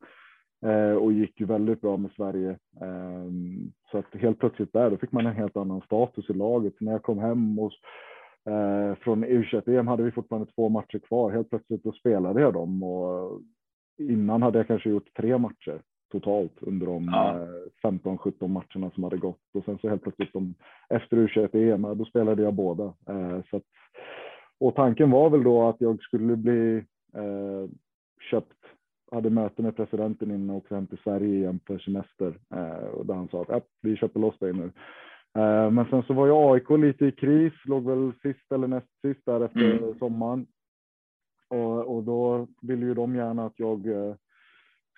[0.65, 2.57] eh, och gick ju väldigt bra med Sverige.
[2.81, 6.77] Ehm, så att helt plötsligt där, då fick man en helt annan status i laget.
[6.77, 7.71] Så när jag kom hem och
[8.51, 11.31] eh, från u EM hade vi fortfarande två matcher kvar.
[11.31, 13.41] Helt plötsligt då spelade jag dem och
[13.97, 17.47] innan hade jag kanske gjort tre matcher totalt under de ja.
[17.83, 20.53] 15-17 eh, matcherna som hade gått och sen så helt plötsligt de,
[20.89, 22.83] efter U21 EM, då spelade jag båda.
[22.83, 23.63] Eh, så att,
[24.59, 26.83] och tanken var väl då att jag skulle bli
[27.15, 27.69] eh,
[28.31, 28.57] köpt,
[29.11, 33.05] hade möte med presidenten innan jag åkte hem till Sverige igen för semester eh, och
[33.05, 34.71] där han sa att vi köper loss dig nu.
[35.37, 38.87] Eh, men sen så var ju AIK lite i kris, låg väl sist eller näst
[39.01, 39.99] sist där efter mm.
[39.99, 40.45] sommaren.
[41.49, 44.15] Och, och då ville ju de gärna att jag eh,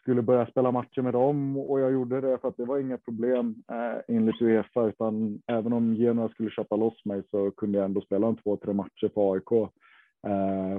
[0.01, 2.97] skulle börja spela matcher med dem och jag gjorde det för att det var inga
[2.97, 7.85] problem eh, enligt Uefa utan även om Genoa skulle köpa loss mig så kunde jag
[7.85, 9.71] ändå spela en två, tre matcher för AIK.
[10.27, 10.77] Eh,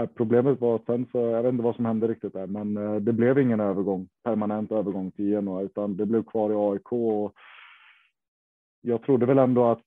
[0.00, 2.76] eh, problemet var att sen så, jag vet inte vad som hände riktigt där, men
[2.76, 6.92] eh, det blev ingen övergång, permanent övergång till Genoa utan det blev kvar i AIK
[6.92, 7.34] och
[8.80, 9.82] jag trodde väl ändå att,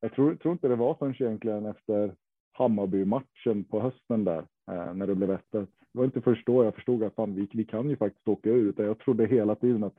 [0.00, 2.14] jag tror, tror inte det var förrän egentligen efter
[2.52, 6.74] Hammarby-matchen på hösten där Eh, när det blev 1 Det var inte först då jag
[6.74, 9.84] förstod att fan, vi, vi kan ju faktiskt åka ur, utan Jag trodde hela tiden
[9.84, 9.98] att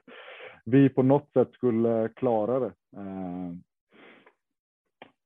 [0.65, 2.73] vi på något sätt skulle klara det.
[2.97, 3.53] Eh,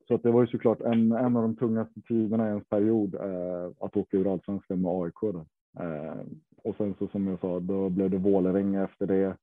[0.07, 3.15] så att det var ju såklart en, en av de tungaste tiderna i ens period
[3.15, 5.21] eh, att åka ur allsvenskan med AIK.
[5.21, 5.45] Då.
[5.83, 6.21] Eh,
[6.63, 9.37] och sen så som jag sa, då blev det Vålerenga efter det.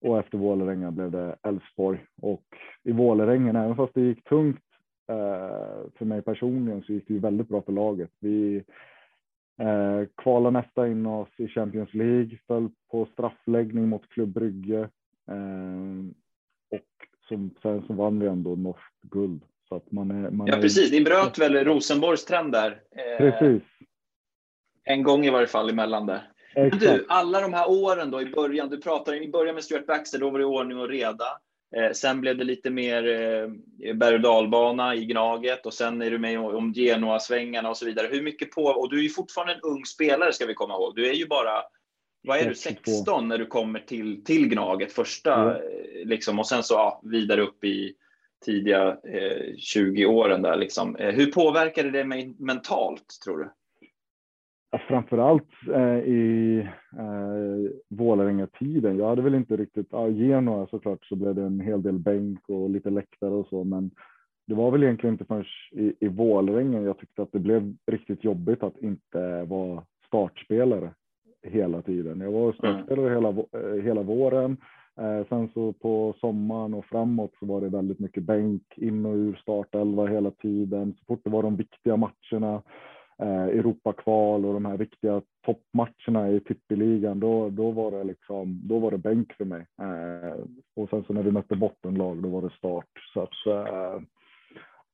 [0.00, 2.04] Och efter Vålerenga blev det Elfsborg.
[2.22, 2.44] Och
[2.82, 4.60] i Vålerenga, även fast det gick tungt
[5.08, 8.10] Eh, för mig personligen så gick det ju väldigt bra för laget.
[8.20, 8.64] Vi
[9.60, 14.80] eh, kvalade nästa in oss i Champions League, föll på straffläggning mot Klubb Brygge
[15.30, 16.06] eh,
[16.70, 19.42] och som, sen så vann vi ändå norskt guld.
[19.68, 20.92] Så att man är, man ja, precis.
[20.92, 22.80] Ni bröt väl Rosenborgs trend där?
[23.18, 23.62] Precis.
[24.84, 26.32] En gång i varje fall emellan där.
[26.54, 29.86] Men du, alla de här åren då i början, du pratade i början med Stuart
[29.86, 31.24] Baxter, då var det ordning och reda.
[31.76, 36.10] Eh, sen blev det lite mer eh, berg och dalbana i Gnaget och sen är
[36.10, 38.08] du med om Genoa-svängarna och så vidare.
[38.10, 40.96] Hur mycket på, och du är ju fortfarande en ung spelare ska vi komma ihåg.
[40.96, 41.62] Du är ju bara,
[42.22, 46.08] vad är du, 16 när du kommer till, till Gnaget första, mm.
[46.08, 47.94] liksom, och sen så ja, vidare upp i
[48.44, 50.96] tidiga eh, 20 åren där liksom.
[50.96, 53.50] Eh, hur påverkade det mig mentalt tror du?
[54.88, 56.58] Framförallt eh, i
[56.98, 58.98] eh, Vålerenga-tiden.
[58.98, 62.48] Jag hade väl inte riktigt, ja, Genoa såklart så blev det en hel del bänk
[62.48, 63.90] och lite läktare och så, men
[64.46, 68.24] det var väl egentligen inte förrän i, i Vålerenga jag tyckte att det blev riktigt
[68.24, 70.90] jobbigt att inte vara startspelare
[71.42, 72.20] hela tiden.
[72.20, 73.24] Jag var startspelare mm.
[73.24, 74.56] hela, eh, hela våren.
[75.00, 79.14] Eh, sen så på sommaren och framåt så var det väldigt mycket bänk in och
[79.14, 80.94] ur startelva hela tiden.
[80.98, 82.62] Så fort det var de viktiga matcherna
[83.22, 88.78] Eh, Europakval och de här viktiga toppmatcherna i tippeligan, då, då var det liksom, då
[88.78, 89.66] var det bänk för mig.
[89.82, 90.44] Eh,
[90.76, 92.88] och sen så när vi mötte bottenlag, då var det start.
[93.14, 94.00] Så att, eh,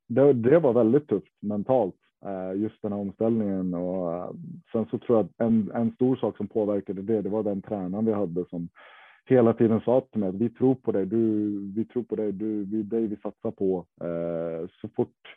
[0.09, 3.75] det, det var väldigt tufft mentalt, eh, just den här omställningen.
[3.75, 4.31] Och eh,
[4.73, 7.63] sen så tror jag att en, en stor sak som påverkade det, det var den
[7.63, 8.69] tränaren vi hade som
[9.25, 12.33] hela tiden sa till mig att vi tror på dig, du, vi tror på dig,
[12.33, 13.87] du, vi, dig vi satsar på.
[14.01, 15.37] Eh, så fort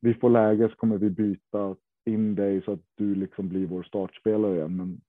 [0.00, 3.82] vi får läge så kommer vi byta in dig så att du liksom blir vår
[3.82, 4.76] startspelare igen.
[4.76, 5.00] Men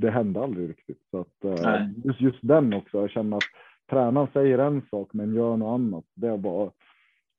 [0.00, 1.02] det hände aldrig riktigt.
[1.10, 3.42] Så att, uh, just, just den också, jag känner att
[3.90, 6.04] tränaren säger en sak men gör något annat.
[6.14, 6.72] Det var,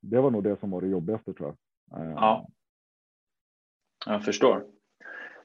[0.02, 1.56] det var nog det som var det jobbigaste tror
[1.92, 2.02] jag.
[2.02, 2.48] Uh, ja,
[4.06, 4.64] jag förstår.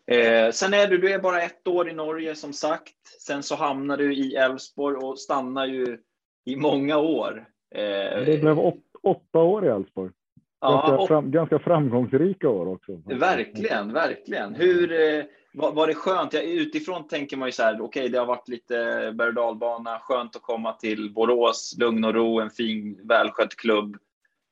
[0.07, 3.07] Eh, sen är du, du är bara ett år i Norge som sagt.
[3.21, 5.99] Sen så hamnar du i Elfsborg och stannar ju
[6.45, 7.49] i många år.
[7.75, 10.13] Eh, det blev åt, åtta år i Elfsborg.
[10.61, 12.93] Ganska, ja, fram, ganska framgångsrika år också.
[13.05, 14.55] Verkligen, verkligen.
[14.55, 16.33] Hur, eh, var, var det skönt?
[16.33, 18.75] Ja, utifrån tänker man ju så här, okej, okay, det har varit lite
[19.15, 23.97] berg dalbana, skönt att komma till Borås, lugn och ro, en fin, välskött klubb.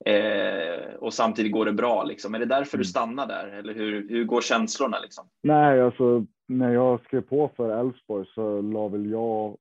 [0.04, 2.04] Eh, och samtidigt går det bra.
[2.04, 2.34] Liksom.
[2.34, 2.82] Är det därför mm.
[2.82, 3.46] du stannar där?
[3.46, 4.98] Eller hur, hur går känslorna?
[4.98, 5.28] Liksom?
[5.42, 9.56] Nej, alltså när jag skrev på för Elfsborg så la väl jag,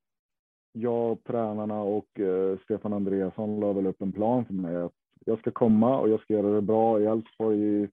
[0.72, 4.92] jag tränarna och eh, Stefan Andreasson la väl upp en plan för mig att
[5.26, 7.90] jag ska komma och jag ska göra det bra i Elfsborg i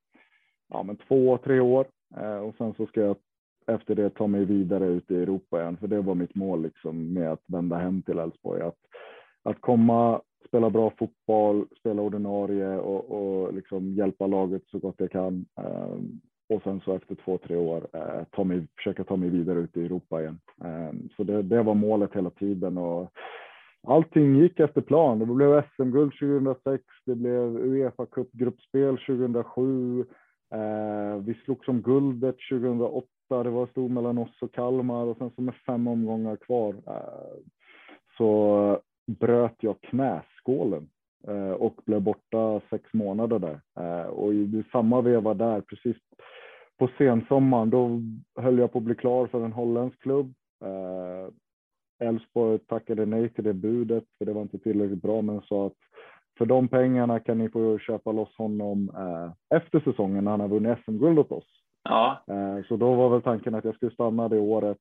[0.68, 3.16] ja, men två, tre år eh, och sen så ska jag
[3.66, 7.12] efter det ta mig vidare ut i Europa igen, för det var mitt mål liksom
[7.12, 8.62] med att vända hem till Elfsborg.
[8.62, 8.78] Att,
[9.42, 15.10] att komma, spela bra fotboll, spela ordinarie och, och liksom hjälpa laget så gott jag
[15.10, 15.46] kan.
[15.58, 15.96] Eh,
[16.48, 19.76] och sen så efter två, tre år eh, ta mig, försöka ta mig vidare ut
[19.76, 20.40] i Europa igen.
[20.64, 23.12] Eh, så det, det var målet hela tiden och
[23.86, 25.18] allting gick efter plan.
[25.18, 30.00] Det blev SM-guld 2006, det blev Uefa Cup-gruppspel 2007.
[30.54, 33.06] Eh, vi slog som guldet 2008.
[33.28, 37.38] Det var stor mellan oss och Kalmar och sen så med fem omgångar kvar eh,
[38.16, 40.88] så bröt jag knäskålen
[41.28, 43.60] eh, och blev borta sex månader där.
[43.80, 45.96] Eh, och i samma veva där, precis
[46.78, 48.00] på sensommaren, då
[48.42, 50.34] höll jag på att bli klar för en holländsk klubb.
[50.64, 51.32] Eh,
[52.00, 55.76] Elfsborg tackade nej till det budet för det var inte tillräckligt bra men sa att
[56.38, 60.48] för de pengarna kan ni få köpa loss honom eh, efter säsongen när han har
[60.48, 61.46] vunnit SM-guld åt oss.
[61.84, 62.22] Ja.
[62.28, 64.78] Eh, så då var väl tanken att jag skulle stanna det året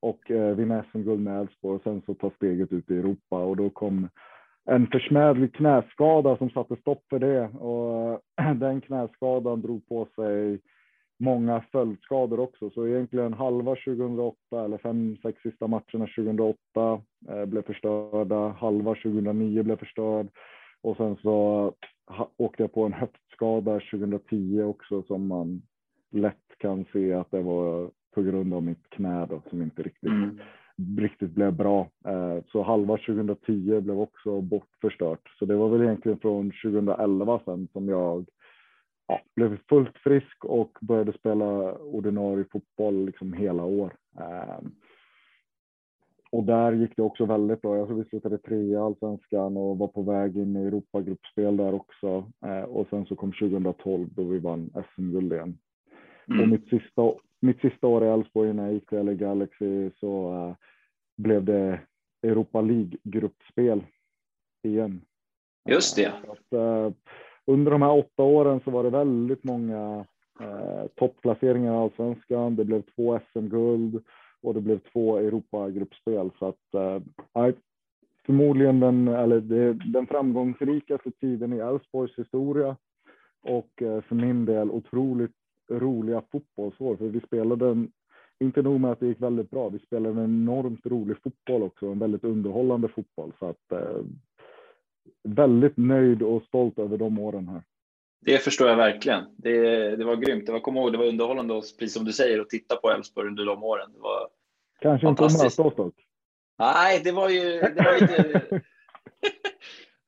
[0.00, 3.56] och eh, vinna SM-guld med Elfsborg och sen så ta steget ut i Europa och
[3.56, 4.08] då kom
[4.70, 8.20] en försmädlig knäskada som satte stopp för det och
[8.56, 10.60] den knäskadan drog på sig
[11.18, 12.70] många följdskador också.
[12.70, 16.58] Så egentligen halva 2008 eller fem, sex sista matcherna 2008
[17.28, 18.48] eh, blev förstörda.
[18.48, 20.28] Halva 2009 blev förstörd
[20.82, 21.72] och sen så
[22.36, 25.62] åkte jag på en höftskada 2010 också som man
[26.10, 30.10] lätt kan se att det var på grund av mitt knä då, som inte riktigt,
[30.10, 30.38] mm.
[30.98, 31.88] riktigt blev bra.
[32.06, 35.28] Eh, så halva 2010 blev också bortförstört.
[35.38, 38.26] Så det var väl egentligen från 2011 sen som jag
[39.06, 43.94] ja, blev fullt frisk och började spela ordinarie fotboll liksom hela år.
[44.14, 44.74] Um,
[46.30, 47.76] och där gick det också väldigt bra.
[47.76, 51.74] Jag tror vi slutade trea i allsvenskan och var på väg in i Europagruppspel där
[51.74, 52.32] också.
[52.46, 55.58] Uh, och sen så kom 2012 då vi vann SM-guld igen.
[56.28, 56.42] Mm.
[56.42, 60.34] Och mitt sista, mitt sista år i Elfsborg innan jag gick till LA Galaxy så
[60.34, 60.54] uh,
[61.16, 61.80] blev det
[62.22, 63.84] Europa League-gruppspel
[64.62, 65.00] igen.
[65.68, 66.06] Just det.
[66.06, 66.92] Att, uh,
[67.46, 70.04] under de här åtta åren så var det väldigt många
[70.40, 72.56] eh, toppplaceringar i allsvenskan.
[72.56, 74.02] Det blev två SM-guld
[74.42, 77.54] och det blev två Europagruppspel så att eh,
[78.26, 82.76] förmodligen den, eller det, den framgångsrikaste tiden i Elfsborgs historia
[83.42, 85.36] och eh, för min del otroligt
[85.70, 87.92] roliga fotbollsår för vi spelade en
[88.38, 91.86] inte nog med att det gick väldigt bra, vi spelade en enormt rolig fotboll också,
[91.86, 93.32] en väldigt underhållande fotboll.
[93.38, 94.02] Så att eh,
[95.24, 97.62] väldigt nöjd och stolt över de åren här.
[98.20, 99.24] Det förstår jag verkligen.
[99.36, 100.46] Det, det var grymt.
[100.46, 102.90] Det var, kom ihåg, det var underhållande, och, precis som du säger, att titta på
[102.90, 103.92] Elfsborg under de åren.
[103.92, 104.28] Det var
[104.80, 105.94] Kanske inte att möta oss dock.
[106.58, 107.60] Nej, det var ju...
[107.60, 108.42] Det var lite...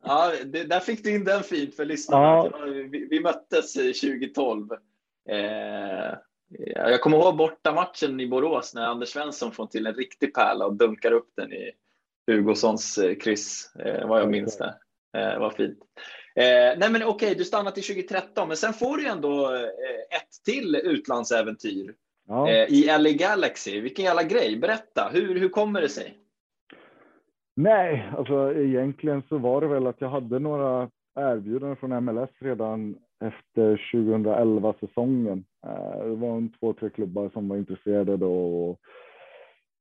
[0.04, 2.26] ja, det, där fick du in den fint för lyssnarna.
[2.26, 2.64] Ja.
[2.90, 4.68] Vi, vi, möttes 2012.
[5.28, 6.14] Eh,
[6.74, 10.66] jag kommer ihåg borta matchen i Borås när Anders Svensson får till en riktig pärla
[10.66, 11.72] och dunkar upp den i
[12.26, 14.74] Hugossons eh, kryss, eh, vad jag minns det.
[15.18, 15.78] Eh, vad fint.
[16.37, 20.44] Eh, nej men okej, du stannar till 2013, men sen får du ändå eh, ett
[20.44, 21.94] till utlandsäventyr
[22.28, 22.50] ja.
[22.50, 23.81] eh, i LA Galaxy.
[23.81, 24.57] Vilken jävla grej.
[24.57, 26.18] Berätta, hur, hur kommer det sig?
[27.57, 32.96] Nej, alltså egentligen så var det väl att jag hade några erbjudanden från MLS redan
[33.24, 35.44] efter 2011 säsongen.
[35.66, 38.81] Eh, det var en två, tre klubbar som var intresserade då och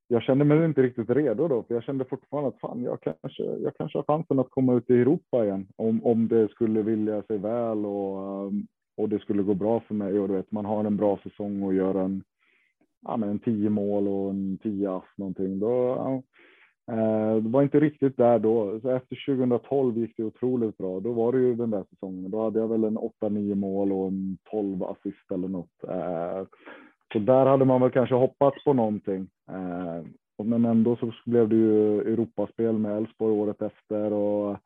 [0.07, 3.43] jag kände mig inte riktigt redo då, för jag kände fortfarande att fan, jag kanske,
[3.43, 7.23] jag kanske har chansen att komma ut i Europa igen om, om det skulle vilja
[7.23, 8.51] sig väl och, eh,
[8.97, 11.63] och det skulle gå bra för mig och du vet, man har en bra säsong
[11.63, 12.23] och gör en,
[13.01, 15.59] ja, men en tio mål och en tio ass någonting.
[15.59, 16.23] Då, ja,
[16.93, 18.79] eh, det var inte riktigt där då.
[18.79, 20.99] Så efter 2012 gick det otroligt bra.
[20.99, 22.31] Då var det ju den där säsongen.
[22.31, 25.83] Då hade jag väl en 8-9 mål och en 12 assist eller något.
[25.83, 26.45] Eh,
[27.13, 29.27] så där hade man väl kanske hoppats på någonting.
[29.49, 30.05] Eh,
[30.43, 34.57] men ändå så blev det ju Europaspel med Elfsborg året efter och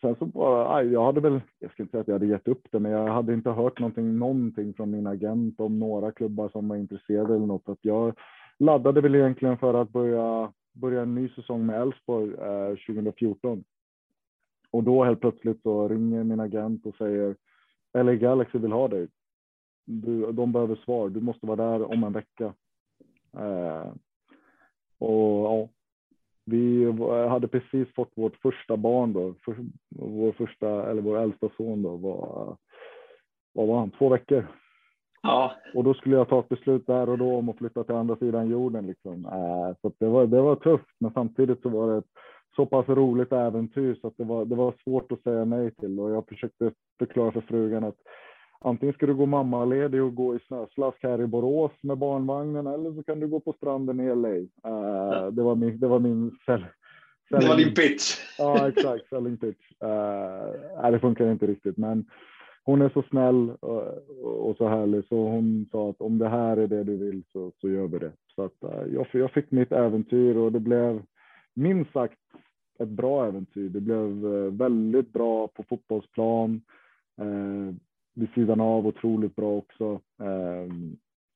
[0.00, 2.66] sen så bara, jag hade väl, jag ska inte säga att jag hade gett upp
[2.70, 6.68] det, men jag hade inte hört någonting, någonting från min agent om några klubbar som
[6.68, 7.68] var intresserade eller något.
[7.68, 8.14] Att jag
[8.58, 13.64] laddade väl egentligen för att börja, börja en ny säsong med Elfsborg eh, 2014.
[14.70, 17.36] Och då helt plötsligt så ringer min agent och säger
[17.98, 19.08] LA Galaxy vill ha dig.
[19.86, 21.08] Du, de behöver svar.
[21.08, 22.54] Du måste vara där om en vecka.
[23.36, 23.92] Eh,
[24.98, 25.68] och ja,
[26.44, 26.92] vi
[27.28, 29.34] hade precis fått vårt första barn då.
[29.44, 29.56] För,
[29.88, 32.56] vår första, eller vår äldsta son då var,
[33.52, 34.46] vad var han, två veckor.
[35.22, 35.52] Ja.
[35.74, 38.16] Och då skulle jag ta ett beslut där och då om att flytta till andra
[38.16, 39.26] sidan jorden liksom.
[39.26, 42.10] Eh, så det var, det var tufft, men samtidigt så var det ett
[42.56, 46.00] så pass roligt äventyr så att det var, det var svårt att säga nej till
[46.00, 47.96] och jag försökte förklara för frugan att
[48.60, 52.92] antingen ska du gå mammaledig och gå i snöslask här i Borås med barnvagnen eller
[52.92, 54.28] så kan du gå på stranden i LA.
[54.28, 55.30] Uh, ja.
[55.30, 56.66] Det var min, det var min sell,
[57.28, 58.16] selling, Det var din pitch.
[58.38, 59.08] ja, exakt.
[59.08, 59.72] Selling pitch.
[59.84, 62.04] Uh, nej, det funkar inte riktigt, men
[62.64, 66.66] hon är så snäll och, så härlig så hon sa att om det här är
[66.66, 68.12] det du vill så, så gör vi det.
[68.34, 71.02] Så att uh, jag, jag fick mitt äventyr och det blev
[71.54, 72.18] minst sagt
[72.78, 73.68] ett bra äventyr.
[73.68, 74.08] Det blev
[74.56, 76.60] väldigt bra på fotbollsplan.
[78.16, 80.00] Vid sidan av otroligt bra också.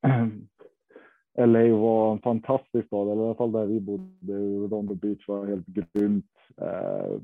[0.02, 4.32] Eh, LA var en fantastisk stad, eller i alla fall där vi bodde.
[4.32, 6.30] Redondo Beach var helt grymt.
[6.56, 7.20] Eh,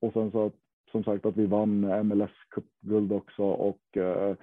[0.00, 0.50] och sen så
[0.94, 4.36] som sagt att vi vann MLS cup guld också och eh,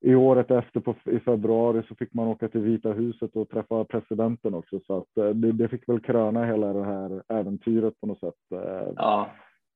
[0.00, 3.84] i året efter på, i februari så fick man åka till Vita huset och träffa
[3.84, 8.06] presidenten också så att eh, det, det fick väl kröna hela det här äventyret på
[8.06, 8.52] något sätt.
[8.54, 9.30] Ehm, ja.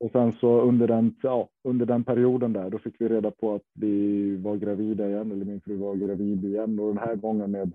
[0.05, 3.55] Och sen så under den, ja, under den perioden där, då fick vi reda på
[3.55, 7.51] att vi var gravida igen, eller min fru var gravid igen och den här gången
[7.51, 7.73] med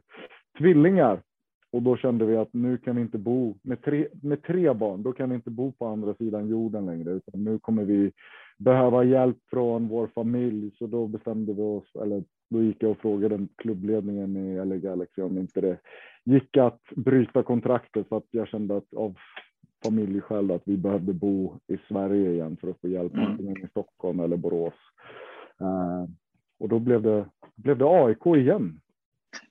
[0.58, 1.22] tvillingar.
[1.72, 5.04] Och då kände vi att nu kan vi inte bo med tre, med tre barn.
[5.04, 8.12] Då kan vi inte bo på andra sidan jorden längre, utan nu kommer vi
[8.58, 10.72] behöva hjälp från vår familj.
[10.78, 15.22] Så då bestämde vi oss, eller då gick jag och frågade klubbledningen i LA Galaxy
[15.22, 15.78] om inte det
[16.24, 19.16] gick att bryta kontraktet för att jag kände att av
[19.84, 23.26] familjeskäl att vi behövde bo i Sverige igen för att få hjälp mm.
[23.26, 24.74] antingen i Stockholm eller Borås.
[25.62, 26.06] Uh,
[26.60, 28.82] och då blev det, blev det AIK igen.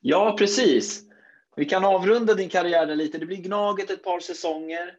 [0.01, 1.05] Ja, precis.
[1.57, 3.19] Vi kan avrunda din karriär lite.
[3.19, 4.97] Det blir Gnaget ett par säsonger,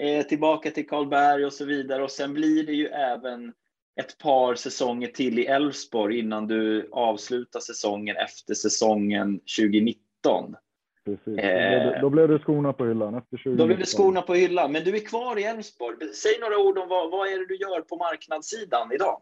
[0.00, 2.02] eh, tillbaka till Karlberg och så vidare.
[2.02, 3.52] Och sen blir det ju även
[4.00, 10.56] ett par säsonger till i Elfsborg innan du avslutar säsongen efter säsongen 2019.
[11.04, 11.38] Precis.
[11.38, 13.56] Eh, då blev det skorna på hyllan efter 2019.
[13.56, 14.72] Då blev det skorna på hyllan.
[14.72, 15.96] Men du är kvar i Elfsborg.
[16.14, 19.20] Säg några ord om vad, vad är det du gör på marknadssidan idag?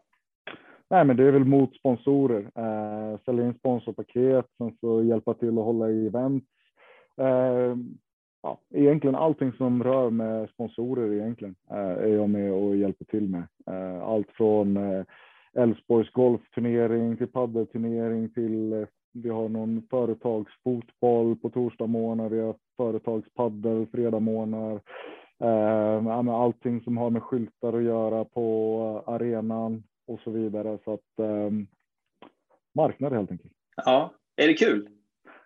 [0.89, 2.51] Nej, men det är väl mot sponsorer.
[2.55, 6.43] Eh, sälja in sponsorpaket, sen så hjälpa till att hålla i event.
[7.21, 7.75] Eh,
[8.41, 13.29] ja, egentligen allting som rör med sponsorer egentligen eh, är jag med och hjälper till
[13.29, 13.43] med.
[13.67, 15.05] Eh, allt från eh,
[15.53, 23.87] Elfsborgs golfturnering till paddelturnering till vi har någon företagsfotboll på torsdag morgnar, vi har företagspaddel
[23.91, 24.81] fredag morgnar.
[26.33, 30.77] allting som har med skyltar att göra på arenan och så vidare.
[30.83, 31.27] Så att
[32.75, 33.53] marknad helt enkelt.
[33.85, 34.89] Ja, är det kul?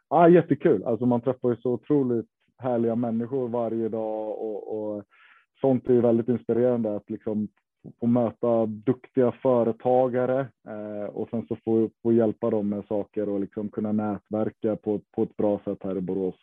[0.09, 0.83] Ja, jättekul.
[0.83, 5.03] Alltså man träffar ju så otroligt härliga människor varje dag och, och
[5.61, 7.47] sånt är ju väldigt inspirerande att liksom
[7.99, 13.39] få möta duktiga företagare eh, och sen så få, få hjälpa dem med saker och
[13.39, 16.35] liksom kunna nätverka på, på ett bra sätt här i Borås.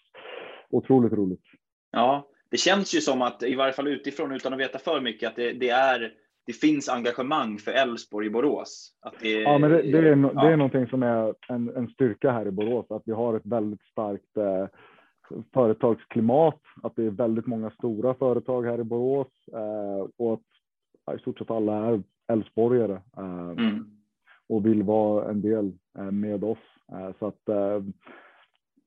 [0.70, 1.44] Otroligt roligt.
[1.90, 5.28] Ja, det känns ju som att, i varje fall utifrån, utan att veta för mycket,
[5.28, 6.12] att det, det är
[6.46, 8.92] det finns engagemang för Elfsborg i Borås.
[9.20, 10.42] Det, ja, men det, det är, ja.
[10.42, 13.46] det är någonting som är en, en styrka här i Borås, att vi har ett
[13.46, 14.66] väldigt starkt eh,
[15.54, 20.40] företagsklimat, att det är väldigt många stora företag här i Borås eh, och att
[21.16, 23.86] i stort sett alla är Älvsborgare eh, mm.
[24.48, 26.58] och vill vara en del eh, med oss.
[26.92, 27.42] Eh, så att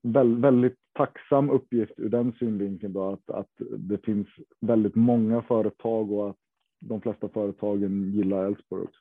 [0.04, 4.28] väldigt, väldigt tacksam uppgift ur den synvinkeln då att, att det finns
[4.62, 6.38] väldigt många företag och att
[6.80, 9.00] de flesta företagen gillar Älvsborg också.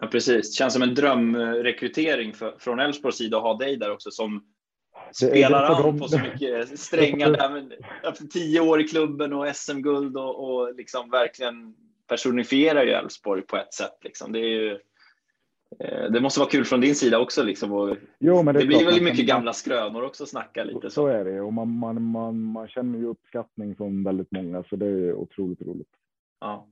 [0.00, 0.54] Ja, precis.
[0.54, 4.44] Känns som en drömrekrytering för, från Älvsborgs sida att ha dig där också som
[5.12, 7.78] spelar an på så mycket strängar där.
[8.02, 11.74] Efter tio år i klubben och SM-guld och, och liksom verkligen
[12.08, 13.98] personifierar ju Elfsborg på ett sätt.
[14.02, 14.32] Liksom.
[14.32, 14.72] Det, ju,
[15.80, 17.42] eh, det måste vara kul från din sida också.
[17.42, 17.96] Liksom.
[18.18, 20.80] Jo, det, det blir väl mycket gamla skrönor också snacka lite.
[20.80, 24.64] Så, så är det och man, man, man, man känner ju uppskattning från väldigt många
[24.64, 25.90] så det är otroligt roligt.
[26.40, 26.68] Ja.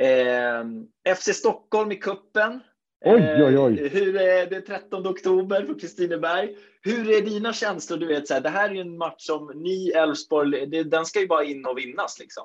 [0.00, 2.60] Eh, FC Stockholm i kuppen
[3.06, 3.80] Oj, oj, oj.
[3.80, 6.56] Eh, hur är det 13 oktober på Kristineberg?
[6.82, 7.98] Hur är dina känslor?
[7.98, 11.26] Du vet, så här, det här är en match som ni Elfsborg, den ska ju
[11.26, 12.18] bara in och vinnas.
[12.18, 12.44] Liksom.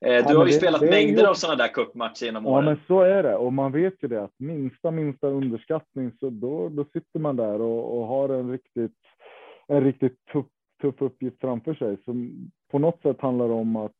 [0.00, 1.28] Eh, du ja, har ju det, spelat det mängder ju...
[1.28, 2.64] av sådana där cupmatcher genom åren.
[2.64, 3.36] Ja, men så är det.
[3.36, 7.60] Och man vet ju det att minsta, minsta underskattning så då, då sitter man där
[7.60, 8.98] och, och har en riktigt,
[9.68, 10.46] en riktigt tuff,
[10.82, 11.96] tuff uppgift framför sig.
[12.04, 12.28] Så
[12.70, 13.92] på något sätt handlar det om att,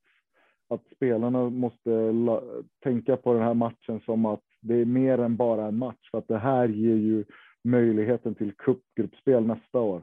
[0.69, 2.43] att spelarna måste la,
[2.83, 6.19] tänka på den här matchen som att det är mer än bara en match för
[6.19, 7.25] att det här ger ju
[7.65, 10.03] möjligheten till cupgruppspel nästa år.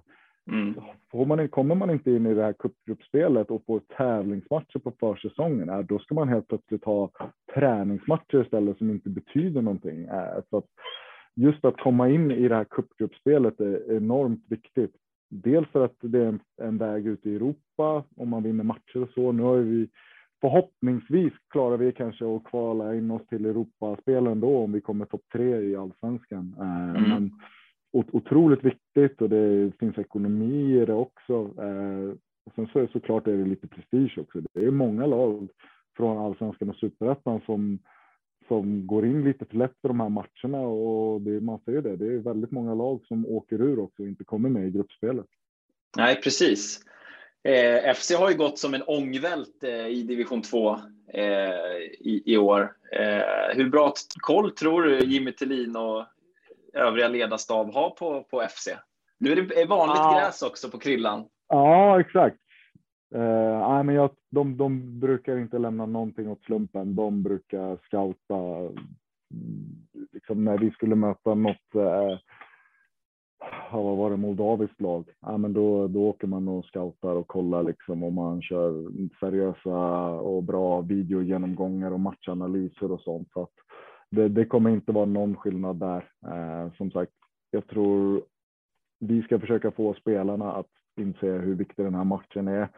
[0.52, 0.74] Mm.
[1.12, 5.86] Får man, kommer man inte in i det här cupgruppspelet och får tävlingsmatcher på försäsongen,
[5.88, 7.12] då ska man helt plötsligt ha
[7.54, 10.08] träningsmatcher istället som inte betyder någonting.
[10.50, 10.66] Så att
[11.36, 14.96] just att komma in i det här cupgruppspelet är enormt viktigt.
[15.30, 19.10] Dels för att det är en väg ut i Europa om man vinner matcher och
[19.10, 19.32] så.
[19.32, 19.90] Nu har vi
[20.42, 25.22] förhoppningsvis klarar vi kanske att kvala in oss till Europaspel ändå om vi kommer topp
[25.34, 26.56] tre i allsvenskan.
[26.60, 27.10] Eh, mm.
[27.10, 27.32] Men
[27.96, 31.34] otroligt viktigt och det finns ekonomi i det också.
[31.34, 32.16] Eh,
[32.46, 34.42] och sen så är det såklart är det lite prestige också.
[34.54, 35.48] Det är många lag
[35.98, 37.80] från allsvenskan och superettan som
[38.48, 41.96] som går in lite för lätt för de här matcherna och det, man ser det.
[41.96, 45.26] Det är väldigt många lag som åker ur också och inte kommer med i gruppspelet.
[45.98, 46.80] Nej, precis.
[47.44, 50.80] Eh, FC har ju gått som en ångvält eh, i division 2
[51.14, 51.24] eh,
[52.00, 52.76] i, i, år.
[52.92, 56.06] Eh, hur bra koll tror du Jimmy Tillin och
[56.76, 58.68] övriga ledarstab har på, på FC?
[59.20, 60.20] Nu är det vanligt ah.
[60.20, 61.26] gräs också på Kryllan.
[61.48, 62.38] Ja, exakt.
[63.16, 66.96] Uh, nej, men jag, de, de brukar inte lämna någonting åt slumpen.
[66.96, 68.72] De brukar scouta.
[70.14, 72.18] Liksom när vi skulle möta något, uh,
[73.72, 77.64] vad var det, moldaviskt lag, ja, men då, då åker man och scoutar och kollar
[77.64, 78.88] liksom om man kör
[79.20, 79.78] seriösa
[80.10, 83.30] och bra videogenomgångar och matchanalyser och sånt.
[83.34, 83.54] Så att
[84.10, 86.10] det, det kommer inte vara någon skillnad där.
[86.28, 87.12] Uh, som sagt,
[87.52, 88.24] jag tror
[89.00, 92.70] vi ska försöka få spelarna att inse hur viktig den här matchen är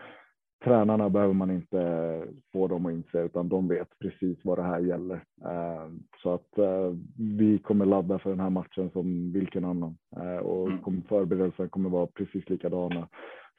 [0.63, 2.23] tränarna behöver man inte
[2.53, 5.23] få dem att inse utan de vet precis vad det här gäller.
[5.45, 5.88] Eh,
[6.23, 6.93] så att eh,
[7.38, 11.01] vi kommer ladda för den här matchen som vilken annan eh, och mm.
[11.09, 13.07] förberedelsen kommer vara precis likadana.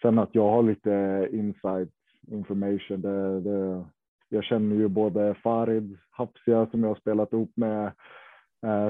[0.02, 1.90] Sen att jag har lite inside
[2.26, 3.00] information.
[3.00, 3.84] Det, det,
[4.28, 7.92] jag känner ju både Farid Hapsia som jag har spelat ihop med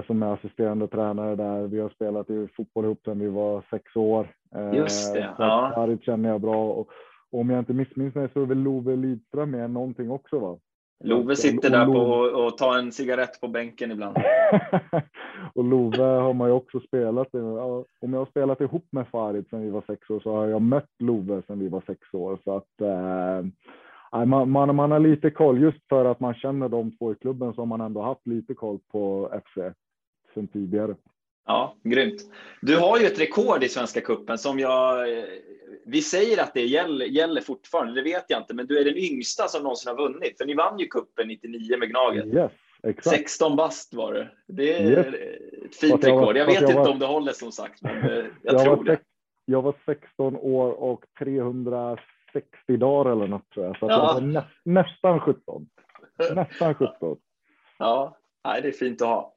[0.06, 1.66] som är assisterande tränare där.
[1.66, 4.28] Vi har spelat i fotboll ihop sedan vi var sex år.
[4.72, 5.34] Just det.
[5.38, 5.72] Ja.
[5.74, 6.90] Farid känner jag bra och
[7.30, 10.58] om jag inte missminner mig så är väl Love Lidström med någonting också va?
[11.04, 12.00] Love sitter där på
[12.42, 14.16] och tar en cigarett på bänken ibland.
[15.54, 17.34] och Love har man ju också spelat.
[18.00, 20.62] Om jag har spelat ihop med Farid sedan vi var sex år så har jag
[20.62, 22.38] mött Love sedan vi var sex år.
[22.44, 23.46] Så att, eh,
[24.12, 25.62] man, man, man har lite koll.
[25.62, 28.78] Just för att man känner de två i klubben har man ändå haft lite koll
[28.92, 29.54] på FC
[30.34, 30.94] sedan tidigare.
[31.46, 32.22] Ja, grymt.
[32.60, 35.06] Du har ju ett rekord i Svenska Kuppen som jag
[35.88, 38.96] vi säger att det gäller, gäller fortfarande, det vet jag inte, men du är den
[38.96, 40.38] yngsta som någonsin har vunnit.
[40.38, 42.26] För ni vann ju kuppen 99 med Gnaget.
[42.26, 42.52] Yes,
[42.82, 43.16] exakt.
[43.16, 44.28] 16 bast var det.
[44.46, 45.06] Det är yes.
[45.06, 46.36] ett fint jag rekord.
[46.36, 48.84] Jag vet jag inte var, om det håller som sagt, men eh, jag, jag tror
[48.84, 49.00] det.
[49.44, 51.04] Jag var 16 år och
[52.32, 53.78] 360 dagar eller något tror jag.
[53.78, 54.14] Så ja.
[54.14, 55.66] jag nä, nästan 17.
[56.34, 57.16] Nästan 17.
[57.78, 59.34] Ja, nej, det är fint att ha.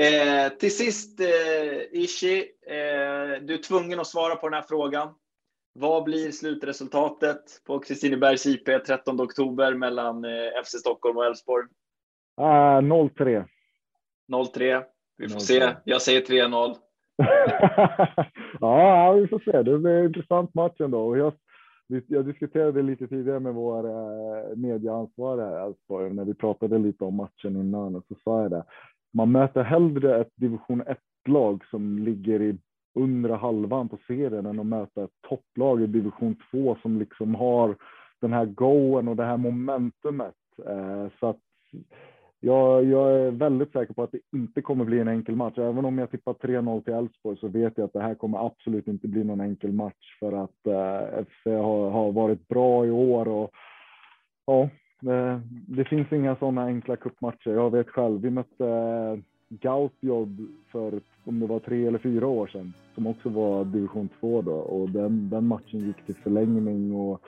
[0.00, 5.14] Eh, till sist, eh, Ishi, eh, du är tvungen att svara på den här frågan.
[5.74, 11.66] Vad blir slutresultatet på Kristinebergs IP 13 oktober mellan eh, FC Stockholm och Elfsborg?
[12.40, 13.44] Uh, 0-3.
[14.32, 14.84] 0-3.
[15.16, 15.40] Vi får 0-3.
[15.40, 15.76] se.
[15.84, 16.76] Jag säger 3-0.
[18.60, 19.62] ja, vi får se.
[19.62, 21.16] Det blir en intressant match ändå.
[21.16, 21.32] Jag,
[21.86, 27.16] jag diskuterade lite tidigare med vår eh, medieansvarig här, Elfsborg, när vi pratade lite om
[27.16, 28.64] matchen innan och så sa jag det.
[29.12, 32.58] Man möter hellre ett division 1-lag som ligger i
[32.94, 37.76] undre halvan på serien än att möta ett topplag i division 2 som liksom har
[38.20, 40.34] den här goen och det här momentumet.
[40.66, 41.40] Eh, så att
[42.44, 45.58] jag, jag, är väldigt säker på att det inte kommer bli en enkel match.
[45.58, 48.88] Även om jag tippar 3-0 till Elfsborg så vet jag att det här kommer absolut
[48.88, 53.28] inte bli någon enkel match för att eh, FC har, har, varit bra i år
[53.28, 53.50] och
[54.46, 54.68] ja,
[55.00, 57.50] det, det finns inga sådana enkla cupmatcher.
[57.50, 59.18] Jag vet själv, vi mötte eh,
[59.48, 60.40] Gautjob
[60.72, 64.52] för om det var tre eller fyra år sedan som också var division 2 då
[64.52, 67.20] och den, den matchen gick till förlängning och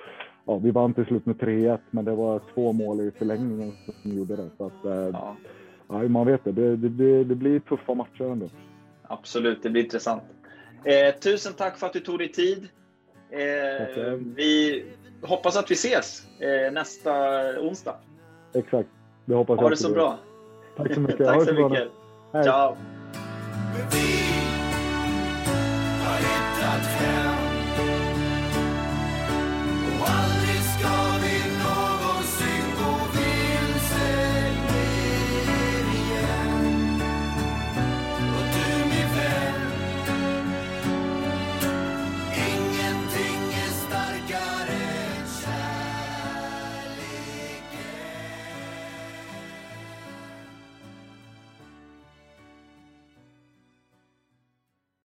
[0.47, 3.73] ja, vi vann till slut med 3-1 men det var två mål i förlängningen
[4.03, 4.51] som gjorde det.
[4.59, 5.37] Så att, eh, ja.
[5.89, 6.09] ja.
[6.09, 6.53] man vet det.
[6.53, 8.49] Det, det, det blir tuffa matcher ändå.
[9.03, 10.23] Absolut, det blir intressant.
[10.85, 12.69] Eh, tusen tack för att du tog dig tid.
[13.31, 14.85] Eh, vi
[15.23, 17.13] hoppas att vi ses eh, nästa
[17.61, 17.97] onsdag.
[18.55, 18.89] Exakt,
[19.25, 19.63] det hoppas ha jag.
[19.63, 20.19] Ha det så bra.
[20.77, 21.19] Tack så mycket.
[21.27, 21.89] tack så mycket.
[22.45, 22.77] Ciao.
[26.05, 27.24] har hittat hem